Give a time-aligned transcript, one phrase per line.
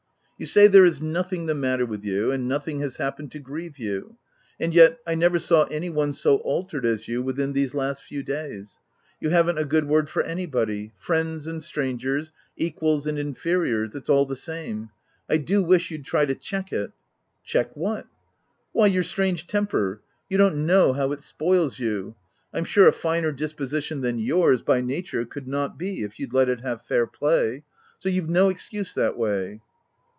[0.37, 3.37] u You say there is nothing the matter with you, and nothing has happened to
[3.39, 4.17] grieve you,
[4.59, 8.23] and yet, I never saw any one so altered as you within these last few
[8.23, 8.79] days:
[9.19, 13.19] you haven't a good w T ord for any body— friends and strangers, equals and
[13.19, 14.89] inferiors— it's all the same.
[15.29, 16.89] I do wish you'd try to check it.""
[17.43, 18.09] Check what?" OF
[18.73, 18.73] WILDFELL HALL.
[18.73, 20.01] 225 "Why your strange temper.
[20.27, 22.15] You don't know how it spoils you.
[22.51, 26.33] I'm sure a finer dis position than yours, by nature, could not be, if you'd
[26.33, 27.63] let it have fair play;
[27.99, 29.61] so you've no excuse that way.''